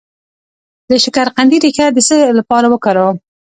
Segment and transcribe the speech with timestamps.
[0.89, 3.17] د شکرقندي ریښه د څه لپاره وکاروم؟